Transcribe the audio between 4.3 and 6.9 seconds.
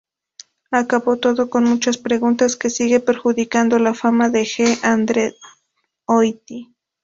G. Andreotti.